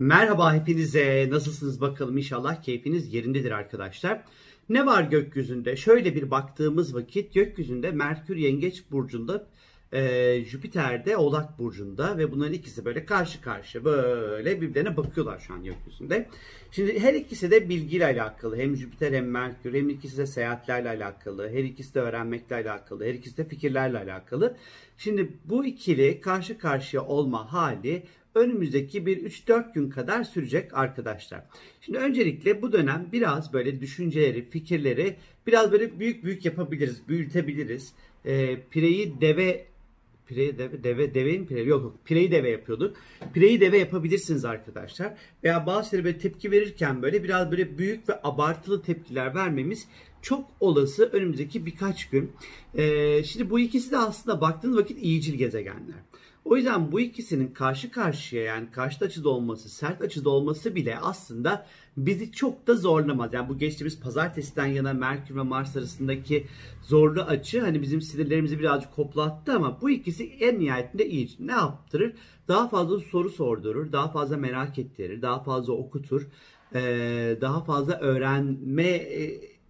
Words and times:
Merhaba 0.00 0.54
hepinize. 0.54 1.28
Nasılsınız 1.30 1.80
bakalım 1.80 2.18
inşallah 2.18 2.62
keyfiniz 2.62 3.14
yerindedir 3.14 3.50
arkadaşlar. 3.50 4.22
Ne 4.68 4.86
var 4.86 5.02
gökyüzünde? 5.02 5.76
Şöyle 5.76 6.14
bir 6.14 6.30
baktığımız 6.30 6.94
vakit 6.94 7.34
gökyüzünde 7.34 7.90
Merkür 7.90 8.36
Yengeç 8.36 8.84
burcunda, 8.90 9.46
e, 9.92 10.44
Jüpiter'de 10.44 11.16
Oğlak 11.16 11.58
burcunda 11.58 12.18
ve 12.18 12.32
bunların 12.32 12.52
ikisi 12.52 12.84
böyle 12.84 13.04
karşı 13.04 13.42
karşıya 13.42 13.84
böyle 13.84 14.60
birbirlerine 14.60 14.96
bakıyorlar 14.96 15.38
şu 15.38 15.54
an 15.54 15.64
gökyüzünde. 15.64 16.28
Şimdi 16.70 17.00
her 17.00 17.14
ikisi 17.14 17.50
de 17.50 17.68
bilgiyle 17.68 18.04
alakalı. 18.04 18.56
Hem 18.56 18.76
Jüpiter 18.76 19.12
hem 19.12 19.30
Merkür 19.30 19.74
hem 19.74 19.88
ikisi 19.88 20.18
de 20.18 20.26
seyahatlerle 20.26 20.88
alakalı. 20.88 21.48
Her 21.48 21.64
ikisi 21.64 21.94
de 21.94 22.00
öğrenmekle 22.00 22.56
alakalı. 22.56 23.04
Her 23.04 23.14
ikisi 23.14 23.36
de 23.36 23.44
fikirlerle 23.44 23.98
alakalı. 23.98 24.56
Şimdi 24.98 25.28
bu 25.44 25.64
ikili 25.64 26.20
karşı 26.20 26.58
karşıya 26.58 27.02
olma 27.02 27.52
hali 27.52 28.02
önümüzdeki 28.34 29.06
bir 29.06 29.30
3-4 29.30 29.74
gün 29.74 29.90
kadar 29.90 30.24
sürecek 30.24 30.74
arkadaşlar. 30.74 31.44
Şimdi 31.80 31.98
öncelikle 31.98 32.62
bu 32.62 32.72
dönem 32.72 33.08
biraz 33.12 33.52
böyle 33.52 33.80
düşünceleri, 33.80 34.50
fikirleri 34.50 35.16
biraz 35.46 35.72
böyle 35.72 36.00
büyük 36.00 36.24
büyük 36.24 36.44
yapabiliriz, 36.44 37.08
büyütebiliriz. 37.08 37.92
E, 38.24 38.60
pireyi 38.70 39.20
deve 39.20 39.70
Pireyi 40.30 40.58
deve, 40.58 40.84
deve, 40.84 41.14
deveyin 41.14 41.46
pire 41.46 41.62
yok 41.62 41.82
yok 41.82 41.94
pireyi 42.04 42.30
deve 42.30 42.50
yapıyorduk. 42.50 42.96
Pireyi 43.34 43.60
deve 43.60 43.78
yapabilirsiniz 43.78 44.44
arkadaşlar. 44.44 45.14
Veya 45.44 45.66
bazı 45.66 45.90
şeylere 45.90 46.04
böyle 46.04 46.18
tepki 46.18 46.50
verirken 46.50 47.02
böyle 47.02 47.24
biraz 47.24 47.50
böyle 47.50 47.78
büyük 47.78 48.08
ve 48.08 48.20
abartılı 48.22 48.82
tepkiler 48.82 49.34
vermemiz 49.34 49.88
çok 50.22 50.50
olası 50.60 51.04
önümüzdeki 51.04 51.66
birkaç 51.66 52.08
gün. 52.10 52.32
Ee, 52.74 53.24
şimdi 53.24 53.50
bu 53.50 53.60
ikisi 53.60 53.90
de 53.90 53.96
aslında 53.96 54.40
baktığınız 54.40 54.76
vakit 54.76 55.02
iyicil 55.02 55.34
gezegenler. 55.34 55.96
O 56.44 56.56
yüzden 56.56 56.92
bu 56.92 57.00
ikisinin 57.00 57.48
karşı 57.48 57.90
karşıya 57.90 58.42
yani 58.42 58.70
karşı 58.70 59.04
açıda 59.04 59.28
olması, 59.28 59.68
sert 59.68 60.02
açıda 60.02 60.30
olması 60.30 60.74
bile 60.74 60.98
aslında 60.98 61.66
bizi 61.96 62.32
çok 62.32 62.66
da 62.66 62.74
zorlamaz. 62.74 63.34
Yani 63.34 63.48
bu 63.48 63.58
geçtiğimiz 63.58 64.00
pazartesiden 64.00 64.66
yana 64.66 64.92
Merkür 64.92 65.36
ve 65.36 65.42
Mars 65.42 65.76
arasındaki 65.76 66.46
zorlu 66.82 67.22
açı 67.22 67.60
hani 67.60 67.82
bizim 67.82 68.00
sinirlerimizi 68.00 68.58
birazcık 68.58 68.92
koplattı 68.92 69.52
ama 69.52 69.80
bu 69.80 69.90
ikisi 69.90 70.24
en 70.24 70.60
nihayetinde 70.60 71.08
iyi. 71.08 71.30
Ne 71.38 71.52
yaptırır? 71.52 72.12
Daha 72.48 72.68
fazla 72.68 73.00
soru 73.00 73.30
sordurur, 73.30 73.92
daha 73.92 74.08
fazla 74.08 74.36
merak 74.36 74.78
ettirir, 74.78 75.22
daha 75.22 75.42
fazla 75.42 75.72
okutur, 75.72 76.26
daha 77.40 77.64
fazla 77.64 77.98
öğrenme 77.98 79.08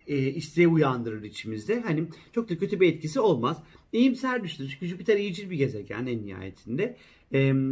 isteği 0.07 0.69
uyandırır 0.69 1.23
içimizde. 1.23 1.81
Hani 1.81 2.05
çok 2.35 2.49
da 2.51 2.59
kötü 2.59 2.81
bir 2.81 2.93
etkisi 2.93 3.21
olmaz. 3.21 3.57
İyimser 3.93 4.45
düşünün. 4.45 4.69
Çünkü 4.69 4.87
Jüpiter 4.87 5.17
iyicil 5.17 5.51
bir 5.51 5.57
gezegen 5.57 6.07
en 6.07 6.27
nihayetinde. 6.27 6.97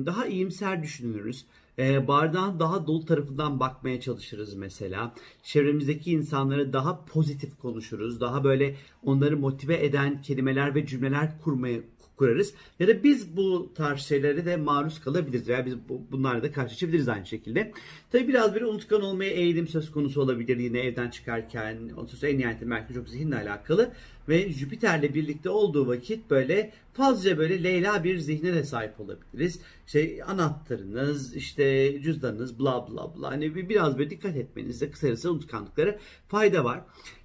Daha 0.06 0.27
iyimser 0.27 0.83
düşünürüz. 0.83 1.44
Bardağın 1.78 2.60
daha 2.60 2.86
dolu 2.86 3.05
tarafından 3.05 3.60
bakmaya 3.60 4.00
çalışırız 4.00 4.55
mesela. 4.55 5.14
Çevremizdeki 5.42 6.10
insanlara 6.12 6.72
daha 6.72 7.05
pozitif 7.05 7.58
konuşuruz. 7.58 8.20
Daha 8.20 8.44
böyle 8.44 8.77
onları 9.05 9.36
motive 9.36 9.84
eden 9.84 10.22
kelimeler 10.22 10.75
ve 10.75 10.86
cümleler 10.86 11.41
kurmaya 11.41 11.80
kurarız. 12.19 12.55
Ya 12.80 12.88
da 12.88 13.05
biz 13.05 13.36
bu 13.36 13.72
tarz 13.74 14.00
şeylere 14.00 14.47
de 14.47 14.56
maruz 14.56 15.00
kalabiliriz 15.00 15.48
veya 15.48 15.66
biz 15.66 15.74
bu, 15.88 16.02
bunlarla 16.11 16.42
da 16.42 16.52
karşılaşabiliriz 16.52 17.08
aynı 17.08 17.27
şekilde. 17.27 17.72
Tabi 18.12 18.28
biraz 18.28 18.55
bir 18.55 18.62
unutkan 18.62 19.02
olmaya 19.02 19.30
eğilim 19.30 19.69
söz 19.69 19.91
konusu 19.91 20.22
olabilir 20.22 20.56
yine 20.56 20.80
evden 20.80 21.10
çıkarken. 21.10 21.77
Ondan 21.97 22.30
en 22.30 22.38
nihayetinde 22.38 22.69
Merkür 22.69 22.94
çok 22.94 23.08
zihinle 23.08 23.36
alakalı 23.36 23.92
ve 24.28 24.52
Jüpiter'le 24.52 25.14
birlikte 25.14 25.50
olduğu 25.50 25.88
vakit 25.88 26.30
böyle 26.30 26.72
fazla 26.92 27.38
böyle 27.38 27.64
Leyla 27.64 28.05
bir 28.05 28.19
zihne 28.19 28.55
de 28.55 28.64
sahip 28.64 29.00
olabiliriz. 29.00 29.60
İşte 29.86 30.25
anahtarınız, 30.25 31.36
işte 31.36 31.97
cüzdanınız 32.03 32.58
bla 32.58 32.88
bla 32.88 33.16
bla. 33.16 33.30
Hani 33.30 33.69
biraz 33.69 33.98
böyle 33.98 34.10
dikkat 34.10 34.36
etmenizde 34.36 34.91
kısacası 34.91 35.32
unutkanlıklara 35.32 35.98
fayda 36.28 36.64
var. 36.64 36.80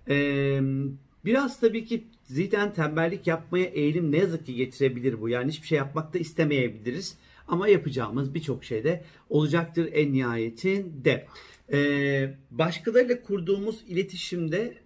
Ee, 0.10 0.62
biraz 1.26 1.60
tabii 1.60 1.86
ki 1.86 2.04
zihnen 2.24 2.74
tembellik 2.74 3.28
yapmaya 3.28 3.66
eğilim 3.66 4.12
ne 4.12 4.18
yazık 4.18 4.46
ki 4.46 4.56
getirebilir 4.56 5.22
bu. 5.22 5.30
Yani 5.30 5.52
hiçbir 5.52 5.68
şey 5.68 5.78
yapmak 5.78 6.14
da 6.14 6.18
istemeyebiliriz. 6.18 7.18
Ama 7.48 7.68
yapacağımız 7.68 8.34
birçok 8.34 8.64
şey 8.64 8.84
de 8.84 9.04
olacaktır 9.30 9.90
en 9.94 10.14
nihayetinde. 10.14 11.28
Ee, 11.74 12.34
başkalarıyla 12.52 13.22
kurduğumuz 13.22 13.84
iletişimde 13.88 14.78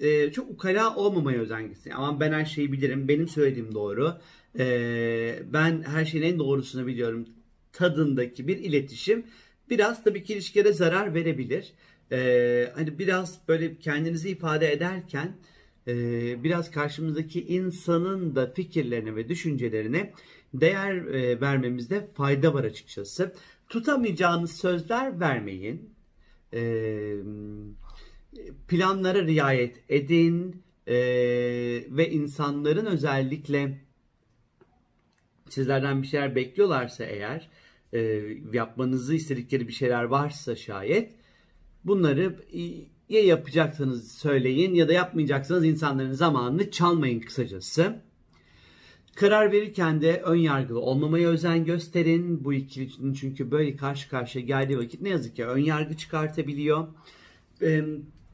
e, 0.00 0.32
çok 0.32 0.50
ukala 0.50 0.96
olmamaya 0.96 1.40
özen 1.40 1.68
gitsin. 1.68 1.90
Ama 1.90 2.20
ben 2.20 2.32
her 2.32 2.44
şeyi 2.44 2.72
bilirim. 2.72 3.08
Benim 3.08 3.28
söylediğim 3.28 3.74
doğru. 3.74 4.18
Ee, 4.58 5.38
ben 5.52 5.82
her 5.82 6.04
şeyin 6.04 6.24
en 6.24 6.38
doğrusunu 6.38 6.86
biliyorum. 6.86 7.28
Tadındaki 7.72 8.48
bir 8.48 8.56
iletişim 8.56 9.26
biraz 9.70 10.04
tabii 10.04 10.24
ki 10.24 10.32
ilişkilere 10.32 10.72
zarar 10.72 11.14
verebilir. 11.14 11.72
Ee, 12.12 12.72
hani 12.74 12.98
biraz 12.98 13.38
böyle 13.48 13.78
kendinizi 13.78 14.28
ifade 14.28 14.72
ederken 14.72 15.26
e, 15.26 15.36
biraz 16.44 16.70
karşımızdaki 16.70 17.46
insanın 17.46 18.36
da 18.36 18.52
fikirlerine 18.52 19.16
ve 19.16 19.28
düşüncelerine 19.28 20.12
değer 20.54 20.94
e, 20.94 21.40
vermemizde 21.40 22.08
fayda 22.14 22.54
var 22.54 22.64
açıkçası. 22.64 23.34
Tutamayacağınız 23.68 24.52
sözler 24.52 25.20
vermeyin. 25.20 25.90
E, 26.52 26.60
planlara 28.68 29.22
riayet 29.22 29.76
edin 29.88 30.62
ve 31.90 32.10
insanların 32.10 32.86
özellikle 32.86 33.78
sizlerden 35.48 36.02
bir 36.02 36.06
şeyler 36.06 36.34
bekliyorlarsa 36.34 37.04
eğer 37.04 37.50
yapmanızı 38.52 39.14
istedikleri 39.14 39.68
bir 39.68 39.72
şeyler 39.72 40.04
varsa 40.04 40.56
şayet 40.56 41.12
bunları 41.86 42.36
ya 43.08 43.24
yapacaksanız 43.24 44.12
söyleyin 44.12 44.74
ya 44.74 44.88
da 44.88 44.92
yapmayacaksanız 44.92 45.64
insanların 45.64 46.12
zamanını 46.12 46.70
çalmayın 46.70 47.20
kısacası. 47.20 47.96
Karar 49.14 49.52
verirken 49.52 50.02
de 50.02 50.22
ön 50.24 50.36
yargılı 50.36 50.80
olmamaya 50.80 51.28
özen 51.28 51.64
gösterin. 51.64 52.44
Bu 52.44 52.54
ikilinin 52.54 53.14
çünkü 53.14 53.50
böyle 53.50 53.76
karşı 53.76 54.08
karşıya 54.08 54.44
geldiği 54.44 54.78
vakit 54.78 55.00
ne 55.00 55.08
yazık 55.08 55.36
ki 55.36 55.44
ön 55.44 55.58
yargı 55.58 55.96
çıkartabiliyor. 55.96 56.88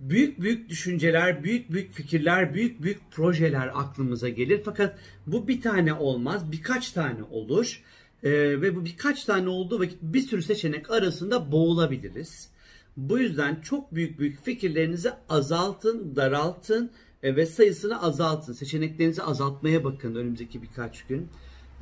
Büyük 0.00 0.40
büyük 0.40 0.68
düşünceler, 0.68 1.44
büyük 1.44 1.72
büyük 1.72 1.92
fikirler, 1.92 2.54
büyük 2.54 2.82
büyük 2.82 3.00
projeler 3.10 3.70
aklımıza 3.74 4.28
gelir. 4.28 4.60
Fakat 4.64 4.98
bu 5.26 5.48
bir 5.48 5.60
tane 5.60 5.94
olmaz, 5.94 6.52
birkaç 6.52 6.90
tane 6.90 7.22
olur. 7.22 7.82
Ve 8.24 8.76
bu 8.76 8.84
birkaç 8.84 9.24
tane 9.24 9.48
olduğu 9.48 9.80
vakit 9.80 9.98
bir 10.02 10.20
sürü 10.20 10.42
seçenek 10.42 10.90
arasında 10.90 11.52
boğulabiliriz. 11.52 12.51
Bu 12.96 13.18
yüzden 13.18 13.60
çok 13.60 13.94
büyük 13.94 14.18
büyük 14.18 14.44
fikirlerinizi 14.44 15.10
azaltın, 15.28 16.16
daraltın 16.16 16.90
e, 17.22 17.36
ve 17.36 17.46
sayısını 17.46 18.02
azaltın. 18.02 18.52
Seçeneklerinizi 18.52 19.22
azaltmaya 19.22 19.84
bakın 19.84 20.14
önümüzdeki 20.14 20.62
birkaç 20.62 21.06
gün 21.06 21.28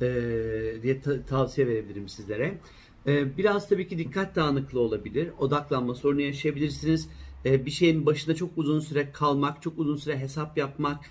e, 0.01 0.07
diye 0.83 1.01
ta- 1.01 1.25
tavsiye 1.25 1.67
verebilirim 1.67 2.09
sizlere. 2.09 2.57
E, 3.07 3.37
biraz 3.37 3.69
tabii 3.69 3.87
ki 3.87 3.97
dikkat 3.97 4.35
dağınıklığı 4.35 4.79
olabilir. 4.79 5.29
Odaklanma 5.39 5.95
sorunu 5.95 6.21
yaşayabilirsiniz. 6.21 7.09
Bir 7.45 7.71
şeyin 7.71 8.05
başında 8.05 8.35
çok 8.35 8.57
uzun 8.57 8.79
süre 8.79 9.11
kalmak, 9.11 9.61
çok 9.61 9.79
uzun 9.79 9.95
süre 9.95 10.19
hesap 10.19 10.57
yapmak, 10.57 11.05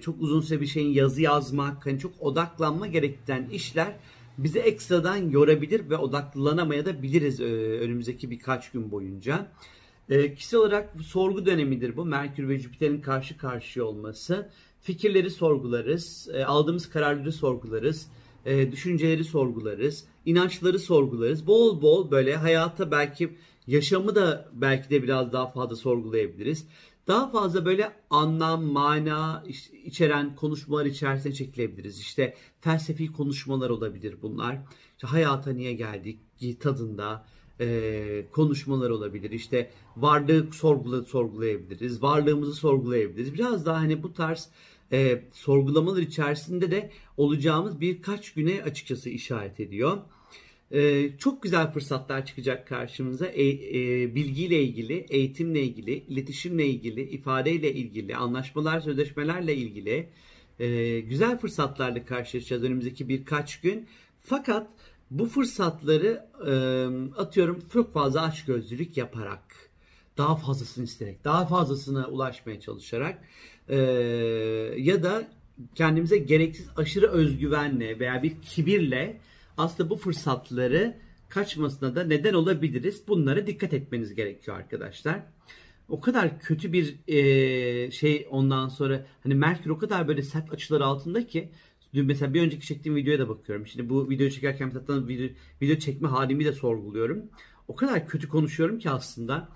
çok 0.00 0.22
uzun 0.22 0.40
süre 0.40 0.60
bir 0.60 0.66
şeyin 0.66 0.92
yazı 0.92 1.22
yazmak, 1.22 1.86
hani 1.86 1.98
çok 1.98 2.12
odaklanma 2.20 2.86
gerektiren 2.86 3.48
işler 3.52 3.96
bizi 4.38 4.58
ekstradan 4.58 5.16
yorabilir 5.16 5.90
ve 5.90 5.96
odaklanamaya 5.96 6.86
da 6.86 7.02
biliriz 7.02 7.40
e, 7.40 7.44
önümüzdeki 7.80 8.30
birkaç 8.30 8.70
gün 8.70 8.90
boyunca. 8.90 9.52
E, 10.08 10.34
kişisel 10.34 10.60
olarak 10.60 10.90
sorgu 11.02 11.46
dönemidir 11.46 11.96
bu. 11.96 12.04
Merkür 12.04 12.48
ve 12.48 12.58
Jüpiter'in 12.58 13.00
karşı 13.00 13.38
karşıya 13.38 13.84
olması. 13.84 14.50
Fikirleri 14.80 15.30
sorgularız, 15.30 16.28
e, 16.34 16.44
aldığımız 16.44 16.90
kararları 16.90 17.32
sorgularız, 17.32 18.08
düşünceleri 18.72 19.24
sorgularız, 19.24 20.04
inançları 20.26 20.78
sorgularız. 20.78 21.46
Bol 21.46 21.82
bol 21.82 22.10
böyle 22.10 22.36
hayata 22.36 22.90
belki 22.90 23.36
yaşamı 23.66 24.14
da 24.14 24.48
belki 24.52 24.90
de 24.90 25.02
biraz 25.02 25.32
daha 25.32 25.50
fazla 25.50 25.76
sorgulayabiliriz 25.76 26.66
daha 27.08 27.30
fazla 27.30 27.64
böyle 27.64 27.92
anlam, 28.10 28.64
mana 28.64 29.44
içeren 29.84 30.36
konuşmalar 30.36 30.86
içerisine 30.86 31.32
çekilebiliriz. 31.32 32.00
İşte 32.00 32.34
felsefi 32.60 33.12
konuşmalar 33.12 33.70
olabilir 33.70 34.16
bunlar. 34.22 34.58
İşte 34.96 35.06
hayata 35.06 35.52
niye 35.52 35.72
geldik 35.72 36.18
tadında 36.60 37.24
e, 37.60 38.24
konuşmalar 38.32 38.90
olabilir. 38.90 39.30
İşte 39.30 39.70
varlığı 39.96 40.52
sorgula, 40.52 41.02
sorgulayabiliriz. 41.02 42.02
Varlığımızı 42.02 42.54
sorgulayabiliriz. 42.54 43.34
Biraz 43.34 43.66
daha 43.66 43.80
hani 43.80 44.02
bu 44.02 44.12
tarz 44.12 44.48
e, 44.92 45.24
sorgulamalar 45.32 46.02
içerisinde 46.02 46.70
de 46.70 46.90
olacağımız 47.16 47.80
birkaç 47.80 48.34
güne 48.34 48.62
açıkçası 48.62 49.10
işaret 49.10 49.60
ediyor. 49.60 49.98
Ee, 50.72 51.10
çok 51.18 51.42
güzel 51.42 51.72
fırsatlar 51.72 52.26
çıkacak 52.26 52.68
karşımıza. 52.68 53.26
E, 53.26 53.48
e, 53.48 54.14
bilgiyle 54.14 54.62
ilgili, 54.62 55.06
eğitimle 55.10 55.62
ilgili, 55.62 55.92
iletişimle 55.92 56.66
ilgili, 56.66 57.02
ifadeyle 57.02 57.72
ilgili, 57.74 58.16
anlaşmalar, 58.16 58.80
sözleşmelerle 58.80 59.56
ilgili 59.56 60.08
e, 60.58 61.00
güzel 61.00 61.38
fırsatlarla 61.38 62.04
karşılaşacağız 62.04 62.64
önümüzdeki 62.64 63.08
birkaç 63.08 63.60
gün. 63.60 63.86
Fakat 64.22 64.68
Bu 65.10 65.26
fırsatları 65.26 66.26
e, 66.46 66.52
atıyorum 67.20 67.62
çok 67.72 67.92
fazla 67.92 68.22
açgözlülük 68.22 68.96
yaparak, 68.96 69.70
daha 70.18 70.36
fazlasını 70.36 70.84
isteyerek, 70.84 71.24
daha 71.24 71.46
fazlasına 71.46 72.06
ulaşmaya 72.08 72.60
çalışarak 72.60 73.18
e, 73.68 73.76
ya 74.76 75.02
da 75.02 75.28
kendimize 75.74 76.18
gereksiz 76.18 76.68
aşırı 76.76 77.06
özgüvenle 77.10 77.98
veya 77.98 78.22
bir 78.22 78.32
kibirle 78.42 79.20
aslında 79.58 79.90
bu 79.90 79.96
fırsatları 79.96 80.96
kaçmasına 81.28 81.94
da 81.94 82.04
neden 82.04 82.34
olabiliriz. 82.34 83.02
Bunlara 83.08 83.46
dikkat 83.46 83.72
etmeniz 83.72 84.14
gerekiyor 84.14 84.56
arkadaşlar. 84.56 85.22
O 85.88 86.00
kadar 86.00 86.40
kötü 86.40 86.72
bir 86.72 86.96
e, 87.08 87.90
şey 87.90 88.26
ondan 88.30 88.68
sonra 88.68 89.06
hani 89.22 89.34
Merkür 89.34 89.70
o 89.70 89.78
kadar 89.78 90.08
böyle 90.08 90.22
sert 90.22 90.52
açılar 90.52 90.80
altında 90.80 91.26
ki 91.26 91.48
dün 91.94 92.06
mesela 92.06 92.34
bir 92.34 92.42
önceki 92.42 92.66
çektiğim 92.66 92.96
videoya 92.96 93.18
da 93.18 93.28
bakıyorum. 93.28 93.66
Şimdi 93.66 93.88
bu 93.88 94.10
videoyu 94.10 94.30
çekerken 94.30 94.70
zaten 94.70 95.08
video, 95.08 95.28
video 95.62 95.76
çekme 95.76 96.08
halimi 96.08 96.44
de 96.44 96.52
sorguluyorum. 96.52 97.22
O 97.68 97.76
kadar 97.76 98.06
kötü 98.06 98.28
konuşuyorum 98.28 98.78
ki 98.78 98.90
aslında. 98.90 99.48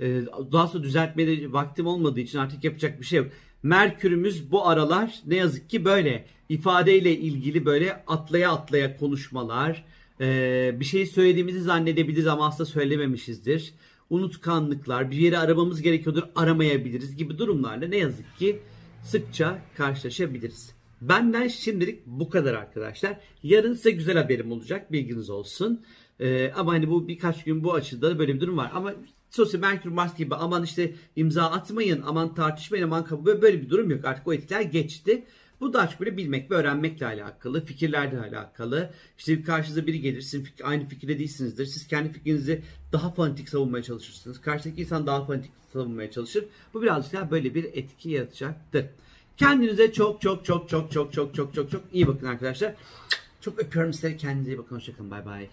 E, 0.00 0.06
daha 0.52 0.66
sonra 0.66 0.82
düzeltmeye 0.82 1.52
vaktim 1.52 1.86
olmadığı 1.86 2.20
için 2.20 2.38
artık 2.38 2.64
yapacak 2.64 3.00
bir 3.00 3.06
şey 3.06 3.18
yok. 3.18 3.28
Merkürümüz 3.62 4.50
bu 4.50 4.68
aralar 4.68 5.20
ne 5.26 5.36
yazık 5.36 5.70
ki 5.70 5.84
böyle 5.84 6.24
ifadeyle 6.48 7.18
ilgili 7.18 7.66
böyle 7.66 8.04
atlaya 8.06 8.52
atlaya 8.52 8.96
konuşmalar, 8.96 9.84
ee, 10.20 10.76
bir 10.80 10.84
şey 10.84 11.06
söylediğimizi 11.06 11.60
zannedebiliriz 11.60 12.26
ama 12.26 12.46
aslında 12.46 12.70
söylememişizdir. 12.70 13.74
Unutkanlıklar, 14.10 15.10
bir 15.10 15.16
yere 15.16 15.38
aramamız 15.38 15.82
gerekiyordur, 15.82 16.22
aramayabiliriz 16.36 17.16
gibi 17.16 17.38
durumlarla 17.38 17.88
ne 17.88 17.96
yazık 17.96 18.36
ki 18.38 18.58
sıkça 19.02 19.58
karşılaşabiliriz. 19.76 20.72
Benden 21.00 21.48
şimdilik 21.48 22.06
bu 22.06 22.30
kadar 22.30 22.54
arkadaşlar. 22.54 23.16
Yarın 23.42 23.74
size 23.74 23.90
güzel 23.90 24.16
haberim 24.16 24.52
olacak. 24.52 24.92
Bilginiz 24.92 25.30
olsun. 25.30 25.84
Ee, 26.20 26.52
ama 26.56 26.72
hani 26.72 26.90
bu 26.90 27.08
birkaç 27.08 27.44
gün 27.44 27.64
bu 27.64 27.74
açıda 27.74 28.10
da 28.10 28.18
böyle 28.18 28.34
bir 28.34 28.40
durum 28.40 28.56
var. 28.56 28.70
Ama 28.74 28.94
sosyal 29.30 29.60
Merkür 29.60 29.90
Mars 29.90 30.16
gibi 30.16 30.34
aman 30.34 30.64
işte 30.64 30.94
imza 31.16 31.50
atmayın, 31.50 32.02
aman 32.06 32.34
tartışmayın, 32.34 32.84
aman 32.84 33.04
kabul 33.04 33.42
böyle 33.42 33.62
bir 33.62 33.70
durum 33.70 33.90
yok. 33.90 34.04
Artık 34.04 34.26
o 34.28 34.32
etkiler 34.32 34.60
geçti. 34.60 35.24
Bu 35.60 35.72
da 35.72 35.80
açık 35.80 36.00
böyle 36.00 36.16
bilmek 36.16 36.50
ve 36.50 36.54
öğrenmekle 36.54 37.06
alakalı, 37.06 37.64
fikirlerle 37.64 38.20
alakalı. 38.20 38.90
İşte 39.18 39.42
karşınıza 39.42 39.86
biri 39.86 40.00
gelir, 40.00 40.20
sizin 40.20 40.44
fik- 40.44 40.64
aynı 40.64 40.88
fikirde 40.88 41.18
değilsinizdir. 41.18 41.66
Siz 41.66 41.86
kendi 41.86 42.12
fikrinizi 42.12 42.62
daha 42.92 43.10
fanatik 43.10 43.48
savunmaya 43.48 43.82
çalışırsınız. 43.82 44.40
Karşıdaki 44.40 44.80
insan 44.82 45.06
daha 45.06 45.24
fanatik 45.24 45.50
savunmaya 45.72 46.10
çalışır. 46.10 46.44
Bu 46.74 46.82
birazcık 46.82 47.12
daha 47.12 47.30
böyle 47.30 47.54
bir 47.54 47.64
etki 47.64 48.10
yaratacaktır. 48.10 48.86
Kendinize 49.36 49.92
çok 49.92 50.20
çok 50.20 50.44
çok 50.44 50.68
çok 50.68 50.92
çok 50.92 51.12
çok 51.12 51.34
çok 51.34 51.54
çok 51.54 51.70
çok 51.70 51.82
iyi 51.92 52.06
bakın 52.06 52.26
arkadaşlar. 52.26 52.74
Çok 53.40 53.58
öpüyorum 53.58 53.92
sizleri. 53.92 54.16
Kendinize 54.16 54.52
iyi 54.52 54.58
bakın. 54.58 54.76
Hoşçakalın. 54.76 55.10
Bay 55.10 55.26
bay. 55.26 55.48